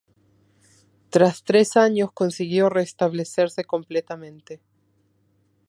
[1.11, 4.59] Tras tres años, consiguió restablecerse completamente.